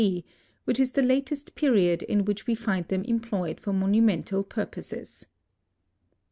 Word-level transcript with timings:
D., 0.01 0.25
which 0.65 0.79
is 0.79 0.93
the 0.93 1.03
latest 1.03 1.53
period 1.53 2.01
in 2.01 2.25
which 2.25 2.47
we 2.47 2.55
find 2.55 2.87
them 2.87 3.03
employed 3.03 3.59
for 3.59 3.71
monumental 3.71 4.43
purposes. 4.43 5.27